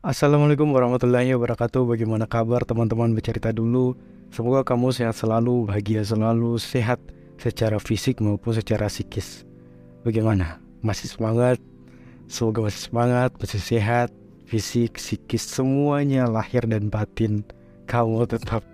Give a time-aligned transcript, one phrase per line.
[0.00, 1.84] Assalamualaikum warahmatullahi wabarakatuh.
[1.84, 3.12] Bagaimana kabar teman-teman?
[3.12, 3.92] Bercerita dulu.
[4.32, 6.96] Semoga kamu sehat selalu, bahagia selalu, sehat
[7.36, 9.44] secara fisik maupun secara psikis.
[10.00, 10.56] Bagaimana?
[10.80, 11.60] Masih semangat?
[12.32, 14.08] Semoga masih semangat, masih sehat,
[14.48, 17.44] fisik, psikis, semuanya lahir dan batin.
[17.84, 18.64] Kamu tetap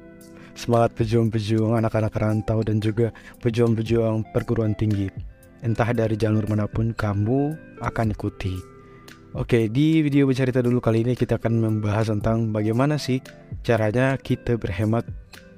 [0.54, 3.10] semangat pejuang-pejuang anak-anak rantau dan juga
[3.42, 5.10] pejuang-pejuang perguruan tinggi.
[5.66, 8.75] Entah dari jalur mana pun kamu akan ikuti
[9.36, 13.20] Oke, di video bercerita dulu kali ini kita akan membahas tentang bagaimana sih
[13.60, 15.04] caranya kita berhemat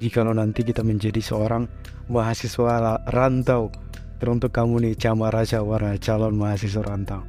[0.03, 1.71] jika nanti kita menjadi seorang
[2.11, 3.71] mahasiswa rantau.
[4.19, 7.23] Teruntuk kamu nih camara cawara calon mahasiswa rantau.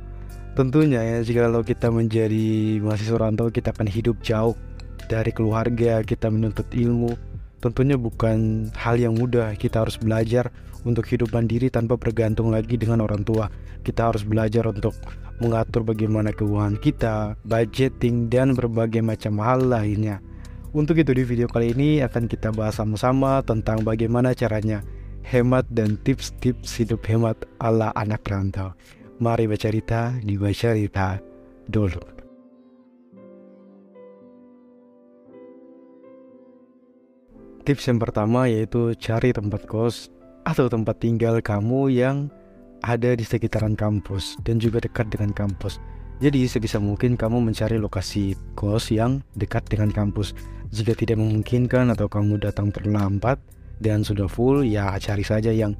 [0.58, 4.58] Tentunya ya jika kalau kita menjadi mahasiswa rantau kita akan hidup jauh
[5.06, 7.14] dari keluarga, kita menuntut ilmu.
[7.62, 10.50] Tentunya bukan hal yang mudah, kita harus belajar
[10.82, 13.54] untuk hidup mandiri tanpa bergantung lagi dengan orang tua.
[13.86, 14.98] Kita harus belajar untuk
[15.40, 20.20] mengatur bagaimana keuangan kita, budgeting, dan berbagai macam hal lainnya.
[20.70, 24.86] Untuk itu di video kali ini akan kita bahas sama-sama tentang bagaimana caranya
[25.26, 28.78] hemat dan tips-tips hidup hemat ala anak rantau.
[29.18, 31.18] Mari bercerita di bercerita
[31.66, 32.02] dulu.
[37.66, 40.10] Tips yang pertama yaitu cari tempat kos
[40.42, 42.34] atau tempat tinggal kamu yang
[42.84, 45.80] ada di sekitaran kampus dan juga dekat dengan kampus.
[46.20, 50.36] Jadi sebisa mungkin kamu mencari lokasi kos yang dekat dengan kampus.
[50.70, 53.40] Jika tidak memungkinkan atau kamu datang terlambat
[53.80, 55.80] dan sudah full, ya cari saja yang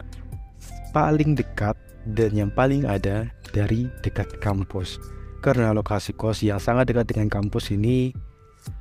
[0.96, 1.76] paling dekat
[2.16, 4.98] dan yang paling ada dari dekat kampus.
[5.44, 8.16] Karena lokasi kos yang sangat dekat dengan kampus ini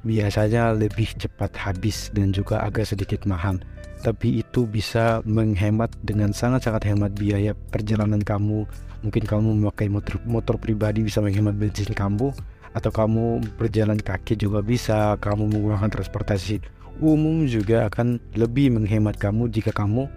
[0.02, 3.62] biasanya lebih cepat habis dan juga agak sedikit mahal
[4.00, 8.64] tapi itu bisa menghemat dengan sangat-sangat hemat biaya perjalanan kamu.
[9.02, 12.34] Mungkin kamu memakai motor, motor pribadi bisa menghemat bensin kamu
[12.74, 15.18] atau kamu berjalan kaki juga bisa.
[15.18, 16.62] Kamu menggunakan transportasi
[16.98, 20.10] umum juga akan lebih menghemat kamu jika kamu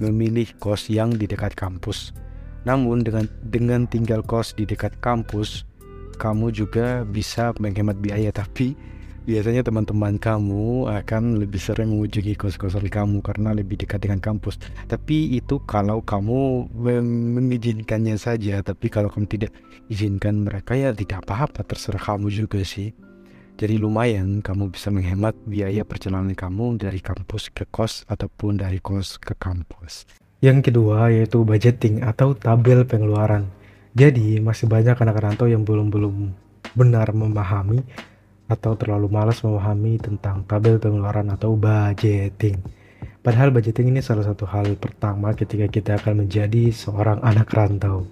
[0.00, 2.16] memilih kos yang di dekat kampus.
[2.64, 5.68] Namun dengan dengan tinggal kos di dekat kampus
[6.16, 8.32] kamu juga bisa menghemat biaya.
[8.32, 8.76] Tapi
[9.22, 14.58] biasanya teman-teman kamu akan lebih sering mengunjungi kos-kosan kamu karena lebih dekat dengan kampus.
[14.90, 16.70] Tapi itu kalau kamu
[17.38, 18.58] mengizinkannya saja.
[18.66, 19.52] Tapi kalau kamu tidak
[19.86, 22.90] izinkan mereka ya tidak apa-apa terserah kamu juga sih.
[23.60, 29.22] Jadi lumayan kamu bisa menghemat biaya perjalanan kamu dari kampus ke kos ataupun dari kos
[29.22, 30.08] ke kampus.
[30.42, 33.46] Yang kedua yaitu budgeting atau tabel pengeluaran.
[33.94, 36.34] Jadi masih banyak anak rantau yang belum belum
[36.72, 37.84] benar memahami
[38.52, 42.60] atau terlalu malas memahami tentang tabel pengeluaran atau budgeting.
[43.24, 48.04] Padahal budgeting ini salah satu hal pertama ketika kita akan menjadi seorang anak rantau.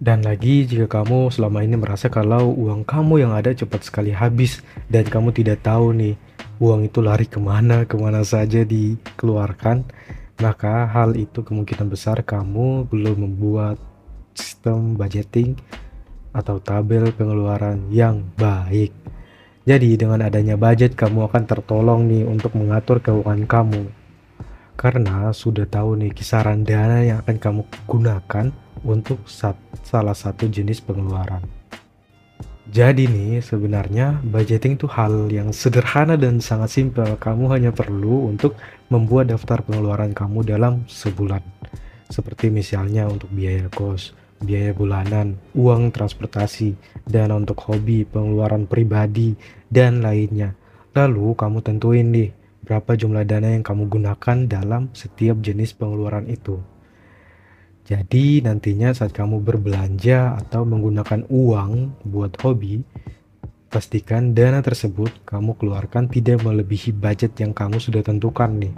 [0.00, 4.64] Dan lagi jika kamu selama ini merasa kalau uang kamu yang ada cepat sekali habis
[4.88, 6.16] dan kamu tidak tahu nih
[6.56, 9.84] uang itu lari ke mana, ke mana saja dikeluarkan,
[10.40, 13.76] maka hal itu kemungkinan besar kamu belum membuat
[14.32, 15.60] sistem budgeting
[16.32, 18.96] atau tabel pengeluaran yang baik.
[19.70, 23.86] Jadi dengan adanya budget kamu akan tertolong nih untuk mengatur keuangan kamu.
[24.74, 28.50] Karena sudah tahu nih kisaran dana yang akan kamu gunakan
[28.82, 29.22] untuk
[29.86, 31.46] salah satu jenis pengeluaran.
[32.66, 37.14] Jadi nih sebenarnya budgeting itu hal yang sederhana dan sangat simpel.
[37.14, 38.58] Kamu hanya perlu untuk
[38.90, 41.46] membuat daftar pengeluaran kamu dalam sebulan.
[42.10, 46.74] Seperti misalnya untuk biaya kos, biaya bulanan, uang transportasi,
[47.04, 49.36] dana untuk hobi, pengeluaran pribadi,
[49.68, 50.56] dan lainnya.
[50.96, 52.30] Lalu kamu tentuin nih
[52.64, 56.58] berapa jumlah dana yang kamu gunakan dalam setiap jenis pengeluaran itu.
[57.90, 62.86] Jadi nantinya saat kamu berbelanja atau menggunakan uang buat hobi,
[63.66, 68.74] pastikan dana tersebut kamu keluarkan tidak melebihi budget yang kamu sudah tentukan nih.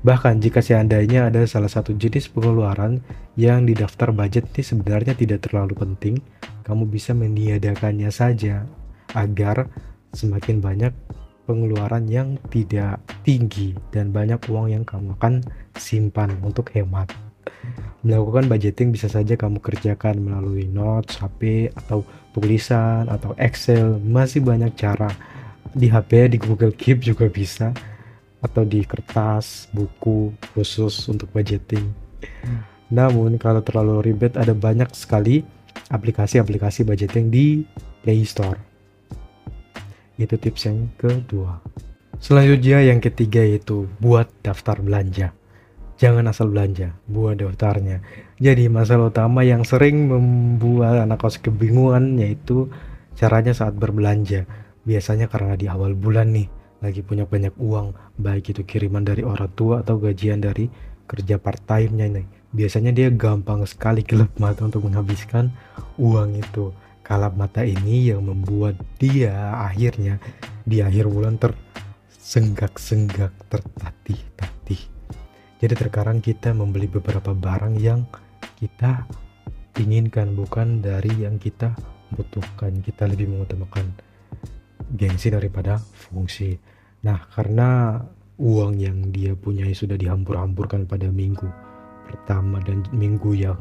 [0.00, 3.04] Bahkan jika seandainya ada salah satu jenis pengeluaran
[3.36, 6.24] yang di daftar budget ini sebenarnya tidak terlalu penting,
[6.64, 8.64] kamu bisa meniadakannya saja
[9.12, 9.68] agar
[10.16, 10.92] semakin banyak
[11.44, 15.44] pengeluaran yang tidak tinggi dan banyak uang yang kamu akan
[15.76, 17.12] simpan untuk hemat.
[18.00, 22.00] Melakukan budgeting bisa saja kamu kerjakan melalui notes, HP, atau
[22.32, 24.00] tulisan, atau Excel.
[24.00, 25.12] Masih banyak cara.
[25.76, 27.76] Di HP, di Google Keep juga bisa
[28.40, 31.92] atau di kertas, buku khusus untuk budgeting.
[32.90, 35.44] Namun kalau terlalu ribet ada banyak sekali
[35.92, 37.46] aplikasi-aplikasi budgeting di
[38.02, 38.58] Play Store.
[40.16, 41.60] Itu tips yang kedua.
[42.20, 45.32] Selanjutnya yang ketiga yaitu buat daftar belanja.
[46.00, 48.00] Jangan asal belanja, buat daftarnya.
[48.40, 52.72] Jadi masalah utama yang sering membuat anak kos kebingungan yaitu
[53.16, 54.48] caranya saat berbelanja.
[54.88, 59.52] Biasanya karena di awal bulan nih lagi punya banyak uang, baik itu kiriman dari orang
[59.52, 60.68] tua atau gajian dari
[61.04, 62.26] kerja part time-nya nih.
[62.50, 65.52] Biasanya dia gampang sekali gelap mata untuk menghabiskan
[66.00, 66.72] uang itu.
[67.04, 70.22] Kalap mata ini yang membuat dia akhirnya
[70.62, 74.78] di akhir bulan tersenggak-senggak, tertatih-tatih.
[75.60, 78.06] Jadi terkadang kita membeli beberapa barang yang
[78.56, 79.04] kita
[79.76, 81.74] inginkan bukan dari yang kita
[82.14, 82.78] butuhkan.
[82.80, 83.90] Kita lebih mengutamakan
[84.94, 86.69] gengsi daripada fungsi.
[87.00, 88.00] Nah, karena
[88.36, 91.48] uang yang dia punya sudah dihambur-hamburkan pada minggu
[92.08, 93.60] pertama dan minggu yang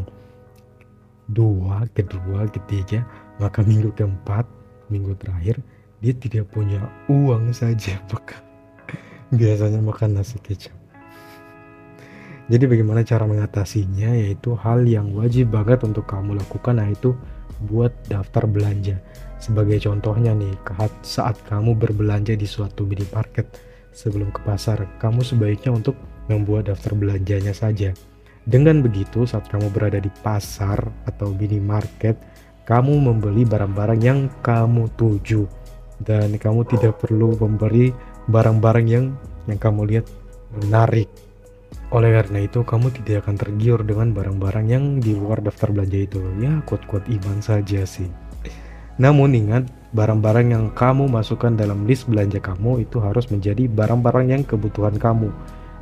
[1.29, 3.05] dua, kedua, ketiga,
[3.37, 4.43] maka minggu keempat,
[4.89, 5.61] minggu terakhir
[5.99, 8.41] dia tidak punya uang saja, maka
[9.29, 10.73] biasanya makan nasi kecap.
[12.49, 17.13] Jadi bagaimana cara mengatasinya yaitu hal yang wajib banget untuk kamu lakukan yaitu
[17.69, 18.97] buat daftar belanja.
[19.39, 20.51] Sebagai contohnya nih,
[20.99, 23.47] saat kamu berbelanja di suatu minimarket
[23.95, 25.95] sebelum ke pasar, kamu sebaiknya untuk
[26.27, 27.95] membuat daftar belanjanya saja.
[28.43, 32.19] Dengan begitu, saat kamu berada di pasar atau minimarket,
[32.67, 35.47] kamu membeli barang-barang yang kamu tuju
[36.05, 37.91] dan kamu tidak perlu membeli
[38.29, 39.05] barang-barang yang
[39.49, 40.05] yang kamu lihat
[40.61, 41.09] menarik.
[41.89, 46.21] Oleh karena itu, kamu tidak akan tergiur dengan barang-barang yang di luar daftar belanja itu.
[46.37, 48.28] Ya, kuat-kuat iman saja sih.
[48.99, 49.63] Namun ingat,
[49.95, 55.31] barang-barang yang kamu masukkan dalam list belanja kamu itu harus menjadi barang-barang yang kebutuhan kamu.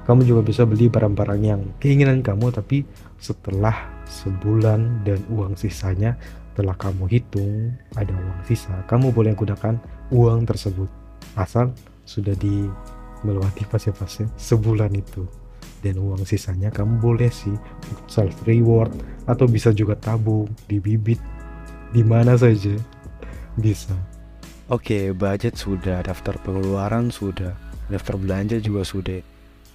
[0.08, 2.88] Kamu juga bisa beli barang-barang yang keinginan kamu tapi
[3.20, 3.76] setelah
[4.08, 6.16] sebulan dan uang sisanya
[6.56, 9.76] telah kamu hitung ada uang sisa, kamu boleh gunakan
[10.14, 10.88] uang tersebut.
[11.36, 11.76] Asal
[12.08, 12.72] sudah di
[13.28, 15.28] melewati fase-fase sebulan itu.
[15.84, 17.54] Dan uang sisanya kamu boleh sih
[18.10, 18.90] self reward
[19.30, 21.22] atau bisa juga tabung di bibit
[21.92, 22.74] di mana saja
[23.58, 23.94] bisa.
[24.68, 27.56] Oke, budget sudah, daftar pengeluaran sudah,
[27.88, 29.24] daftar belanja juga sudah.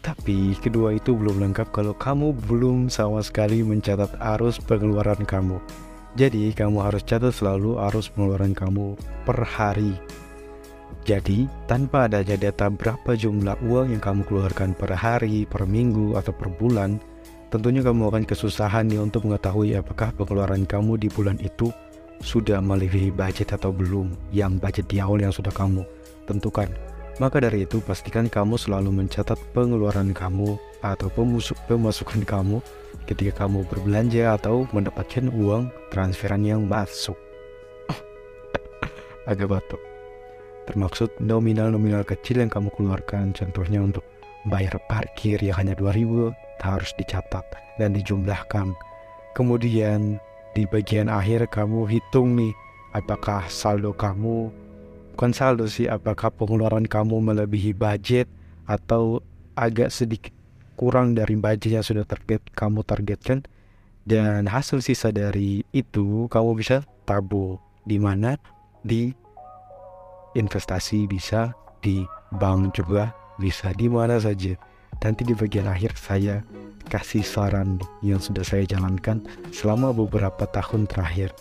[0.02, 5.62] Tapi kedua itu belum lengkap kalau kamu belum sama sekali mencatat arus pengeluaran kamu.
[6.18, 9.96] Jadi kamu harus catat selalu arus pengeluaran kamu per hari.
[11.08, 16.36] Jadi tanpa adanya data berapa jumlah uang yang kamu keluarkan per hari, per minggu, atau
[16.36, 17.00] per bulan,
[17.48, 21.72] tentunya kamu akan kesusahan nih untuk mengetahui apakah pengeluaran kamu di bulan itu
[22.22, 25.82] sudah melebihi budget atau belum yang budget di awal yang sudah kamu
[26.24, 26.70] tentukan.
[27.20, 31.12] Maka dari itu pastikan kamu selalu mencatat pengeluaran kamu atau
[31.68, 32.64] pemasukan kamu
[33.04, 37.18] ketika kamu berbelanja atau mendapatkan uang transferan yang masuk.
[39.30, 39.82] Agak batuk.
[40.64, 44.06] Termaksud nominal-nominal kecil yang kamu keluarkan contohnya untuk
[44.48, 46.32] bayar parkir yang hanya 2000
[46.62, 47.44] harus dicatat
[47.76, 48.72] dan dijumlahkan.
[49.34, 50.22] Kemudian
[50.52, 52.52] di bagian akhir kamu hitung nih
[52.92, 54.52] apakah saldo kamu
[55.16, 58.28] bukan saldo sih apakah pengeluaran kamu melebihi budget
[58.68, 59.20] atau
[59.56, 60.32] agak sedikit
[60.76, 63.46] kurang dari budget yang sudah target kamu targetkan.
[64.02, 67.62] Dan hasil sisa dari itu kamu bisa tabung.
[67.86, 68.34] Di mana?
[68.82, 69.14] Di
[70.34, 72.02] investasi bisa di
[72.34, 73.70] bank juga bisa.
[73.70, 74.58] Di mana saja
[75.02, 76.40] nanti di bagian akhir saya
[76.86, 81.34] kasih saran yang sudah saya jalankan selama beberapa tahun terakhir.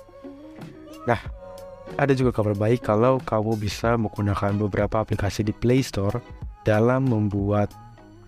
[1.05, 1.21] Nah,
[1.97, 6.23] ada juga kabar baik kalau kamu bisa menggunakan beberapa aplikasi di Play Store
[6.63, 7.73] dalam membuat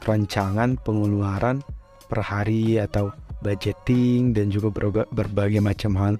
[0.04, 1.64] rancangan pengeluaran
[2.12, 4.74] per hari atau budgeting dan juga
[5.10, 6.16] berbagai macam hal.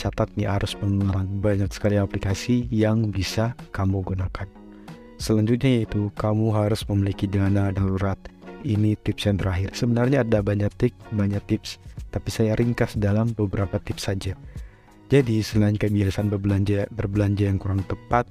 [0.00, 1.30] Catat nih arus pengeluaran.
[1.38, 4.48] Banyak sekali aplikasi yang bisa kamu gunakan.
[5.22, 8.18] Selanjutnya yaitu kamu harus memiliki dana darurat
[8.62, 9.70] ini tips yang terakhir.
[9.74, 11.70] Sebenarnya ada banyak tips, banyak tips,
[12.10, 14.34] tapi saya ringkas dalam beberapa tips saja.
[15.12, 18.24] Jadi selain kebiasaan berbelanja berbelanja yang kurang tepat,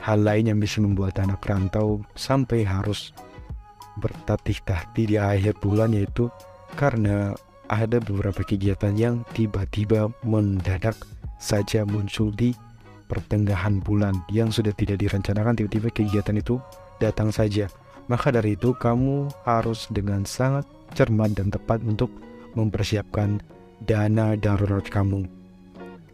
[0.00, 3.12] hal lain yang bisa membuat anak rantau sampai harus
[4.00, 6.32] bertatih-tatih di akhir bulan yaitu
[6.74, 7.36] karena
[7.68, 10.96] ada beberapa kegiatan yang tiba-tiba mendadak
[11.36, 12.56] saja muncul di
[13.08, 16.56] pertengahan bulan yang sudah tidak direncanakan tiba-tiba kegiatan itu
[16.96, 17.68] datang saja
[18.06, 22.10] maka dari itu kamu harus dengan sangat cermat dan tepat untuk
[22.54, 23.40] mempersiapkan
[23.84, 25.26] dana darurat kamu.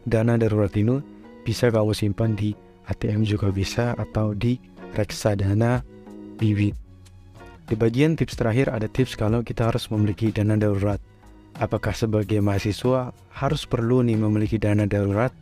[0.09, 1.01] Dana darurat ini
[1.45, 2.57] bisa kamu simpan di
[2.89, 4.57] ATM juga bisa atau di
[4.97, 5.85] reksadana
[6.41, 6.73] bibit.
[7.69, 10.97] Di bagian tips terakhir ada tips kalau kita harus memiliki dana darurat.
[11.59, 15.35] Apakah sebagai mahasiswa harus perlu nih memiliki dana darurat?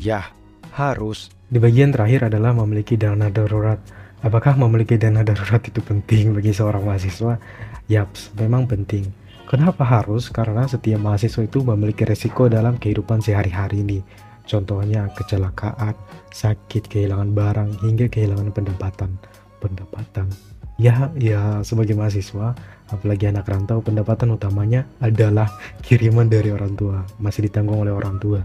[0.00, 0.32] Ya,
[0.72, 1.28] harus.
[1.52, 3.76] Di bagian terakhir adalah memiliki dana darurat.
[4.20, 7.40] Apakah memiliki dana darurat itu penting bagi seorang mahasiswa?
[7.88, 9.08] Yaps, memang penting.
[9.48, 10.28] Kenapa harus?
[10.28, 14.04] Karena setiap mahasiswa itu memiliki resiko dalam kehidupan sehari-hari ini.
[14.44, 15.96] Contohnya kecelakaan,
[16.36, 19.16] sakit, kehilangan barang, hingga kehilangan pendapatan.
[19.56, 20.28] Pendapatan.
[20.76, 22.52] Ya, ya sebagai mahasiswa,
[22.92, 25.48] apalagi anak rantau, pendapatan utamanya adalah
[25.80, 28.44] kiriman dari orang tua, masih ditanggung oleh orang tua.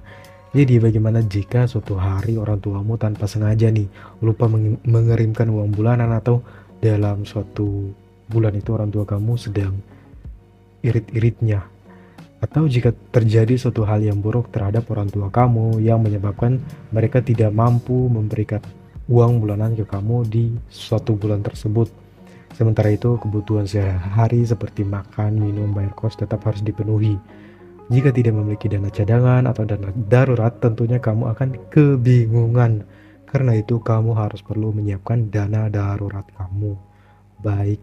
[0.56, 3.92] Jadi bagaimana jika suatu hari orang tuamu tanpa sengaja nih
[4.24, 4.48] lupa
[4.88, 6.40] mengirimkan uang bulanan atau
[6.80, 7.92] dalam suatu
[8.32, 9.76] bulan itu orang tua kamu sedang
[10.80, 11.60] irit-iritnya
[12.40, 16.64] atau jika terjadi suatu hal yang buruk terhadap orang tua kamu yang menyebabkan
[16.96, 18.64] mereka tidak mampu memberikan
[19.12, 21.92] uang bulanan ke kamu di suatu bulan tersebut.
[22.56, 27.20] Sementara itu, kebutuhan sehari-hari seperti makan, minum, bayar kos tetap harus dipenuhi.
[27.86, 32.82] Jika tidak memiliki dana cadangan atau dana darurat, tentunya kamu akan kebingungan.
[33.30, 36.74] Karena itu, kamu harus perlu menyiapkan dana darurat kamu,
[37.46, 37.78] baik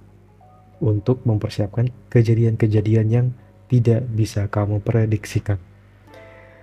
[0.83, 3.27] untuk mempersiapkan kejadian-kejadian yang
[3.71, 5.57] tidak bisa kamu prediksikan.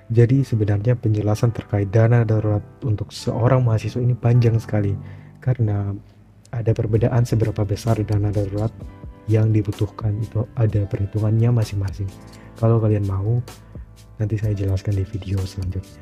[0.10, 4.98] Jadi sebenarnya penjelasan terkait dana darurat untuk seorang mahasiswa ini panjang sekali
[5.38, 5.94] karena
[6.50, 8.74] ada perbedaan seberapa besar dana darurat
[9.30, 12.10] yang dibutuhkan itu ada perhitungannya masing-masing.
[12.58, 13.40] Kalau kalian mau,
[14.18, 16.02] nanti saya jelaskan di video selanjutnya.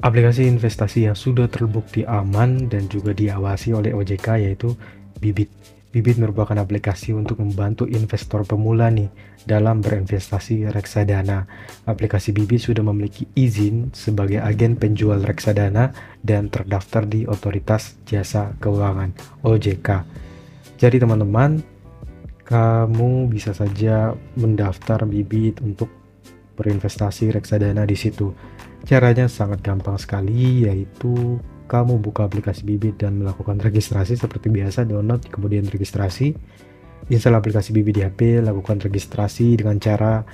[0.00, 4.72] Aplikasi investasi yang sudah terbukti aman dan juga diawasi oleh OJK yaitu
[5.20, 5.52] Bibit.
[5.90, 9.10] Bibit merupakan aplikasi untuk membantu investor pemula nih
[9.44, 11.44] dalam berinvestasi reksadana.
[11.84, 15.92] Aplikasi Bibit sudah memiliki izin sebagai agen penjual reksadana
[16.24, 19.12] dan terdaftar di Otoritas Jasa Keuangan
[19.44, 19.88] OJK.
[20.80, 21.60] Jadi teman-teman,
[22.50, 25.86] kamu bisa saja mendaftar Bibit untuk
[26.58, 28.34] berinvestasi reksadana di situ.
[28.82, 31.38] Caranya sangat gampang sekali yaitu
[31.70, 36.34] kamu buka aplikasi Bibit dan melakukan registrasi seperti biasa, download kemudian registrasi.
[37.06, 40.26] Install aplikasi Bibit di HP, lakukan registrasi dengan cara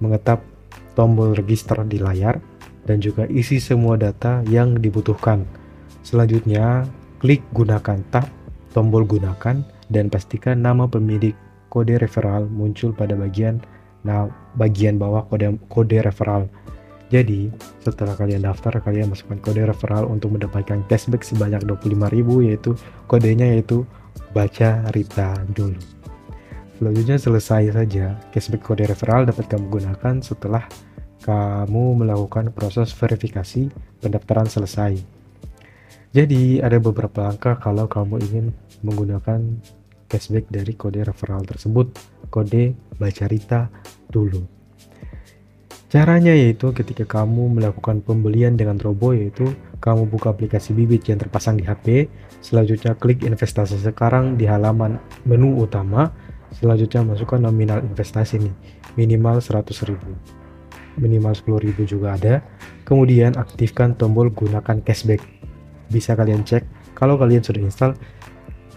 [0.00, 0.40] mengetap
[0.96, 2.40] tombol register di layar
[2.88, 5.44] dan juga isi semua data yang dibutuhkan.
[6.00, 6.88] Selanjutnya,
[7.20, 8.26] klik gunakan tab
[8.72, 9.60] tombol gunakan
[9.92, 11.36] dan pastikan nama pemilik
[11.68, 13.60] kode referral muncul pada bagian
[14.02, 14.26] nah
[14.58, 16.50] bagian bawah kode kode referral.
[17.12, 17.52] Jadi,
[17.84, 22.72] setelah kalian daftar, kalian masukkan kode referral untuk mendapatkan cashback sebanyak 25.000 yaitu
[23.04, 23.84] kodenya yaitu
[24.32, 25.76] baca Rita dulu.
[26.80, 30.64] Selanjutnya selesai saja, cashback kode referral dapat kamu gunakan setelah
[31.20, 33.68] kamu melakukan proses verifikasi
[34.00, 34.96] pendaftaran selesai.
[36.16, 38.46] Jadi, ada beberapa langkah kalau kamu ingin
[38.80, 39.40] menggunakan
[40.12, 41.88] cashback dari kode referral tersebut,
[42.28, 43.72] kode baca Rita
[44.12, 44.44] dulu.
[45.88, 51.60] Caranya yaitu ketika kamu melakukan pembelian dengan Robo yaitu kamu buka aplikasi Bibit yang terpasang
[51.60, 52.08] di HP,
[52.40, 54.96] selanjutnya klik investasi sekarang di halaman
[55.28, 56.08] menu utama,
[56.56, 58.54] selanjutnya masukkan nominal investasi nih,
[58.96, 59.96] minimal 100.000.
[60.96, 62.40] Minimal 10.000 juga ada.
[62.88, 65.20] Kemudian aktifkan tombol gunakan cashback.
[65.92, 66.64] Bisa kalian cek
[66.96, 67.92] kalau kalian sudah install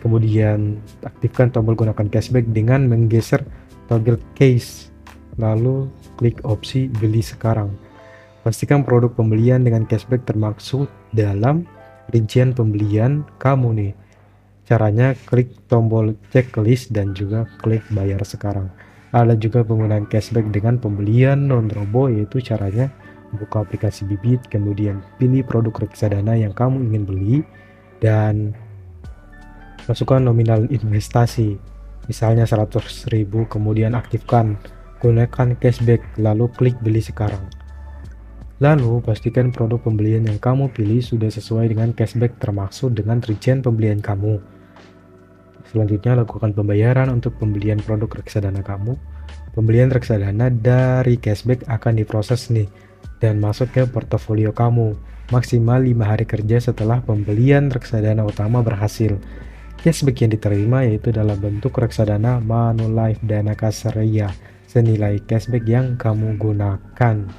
[0.05, 3.41] kemudian aktifkan tombol gunakan cashback dengan menggeser
[3.89, 4.93] toggle case
[5.41, 5.89] lalu
[6.21, 7.73] klik opsi beli sekarang.
[8.45, 10.85] Pastikan produk pembelian dengan cashback termaksud
[11.17, 11.65] dalam
[12.13, 13.93] rincian pembelian kamu nih.
[14.69, 18.69] Caranya klik tombol checklist dan juga klik bayar sekarang.
[19.09, 22.93] Ada juga penggunaan cashback dengan pembelian non-robo yaitu caranya
[23.33, 27.37] buka aplikasi Bibit, kemudian pilih produk reksadana yang kamu ingin beli
[27.99, 28.53] dan
[29.85, 31.57] masukkan nominal investasi
[32.09, 33.09] misalnya 100.000
[33.49, 34.57] kemudian aktifkan
[35.01, 37.41] gunakan cashback lalu klik beli sekarang.
[38.63, 43.99] Lalu pastikan produk pembelian yang kamu pilih sudah sesuai dengan cashback termaksud dengan rincian pembelian
[43.99, 44.39] kamu.
[45.67, 48.95] Selanjutnya lakukan pembayaran untuk pembelian produk reksadana kamu.
[49.51, 52.71] Pembelian reksadana dari cashback akan diproses nih
[53.19, 54.95] dan masuk ke portofolio kamu
[55.33, 59.19] maksimal 5 hari kerja setelah pembelian reksadana utama berhasil.
[59.85, 64.33] Cashback yang diterima yaitu dalam bentuk reksadana Manulife Dana Kasaraya
[64.65, 67.29] senilai cashback yang kamu gunakan.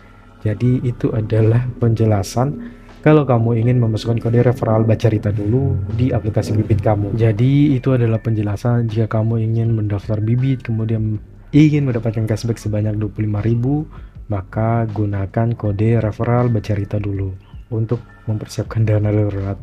[0.46, 2.70] Jadi itu adalah penjelasan
[3.02, 7.18] kalau kamu ingin memasukkan kode referral baca Rita dulu di aplikasi Bibit kamu.
[7.18, 11.18] Jadi itu adalah penjelasan jika kamu ingin mendaftar Bibit kemudian
[11.50, 17.34] ingin mendapatkan cashback sebanyak 25.000 maka gunakan kode referral baca Rita dulu
[17.74, 17.98] untuk
[18.30, 19.58] mempersiapkan dana darurat.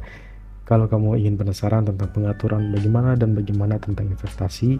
[0.63, 4.79] Kalau kamu ingin penasaran tentang pengaturan bagaimana dan bagaimana tentang investasi,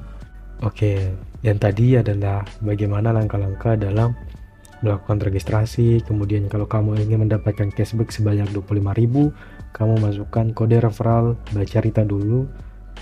[0.64, 1.12] Oke,
[1.44, 4.16] yang tadi adalah bagaimana langkah-langkah dalam
[4.80, 6.00] melakukan registrasi.
[6.08, 12.48] Kemudian kalau kamu ingin mendapatkan cashback sebanyak 25.000, kamu masukkan kode referral baca Rita dulu,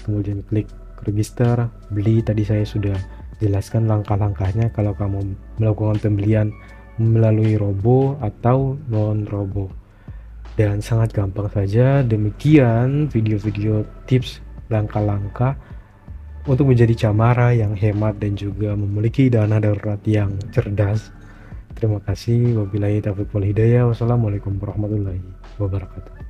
[0.07, 0.73] kemudian klik
[1.05, 2.25] register, beli.
[2.25, 2.97] Tadi saya sudah
[3.37, 6.49] jelaskan langkah-langkahnya kalau kamu melakukan pembelian
[6.97, 9.80] melalui robo atau non robo.
[10.59, 15.55] Dan sangat gampang saja demikian video-video tips langkah-langkah
[16.49, 21.13] untuk menjadi camara yang hemat dan juga memiliki dana darurat yang cerdas.
[21.77, 22.57] Terima kasih.
[22.61, 23.89] Wabillahi taufiq wal hidayah.
[23.89, 25.21] Wassalamualaikum warahmatullahi
[25.61, 26.20] wabarakatuh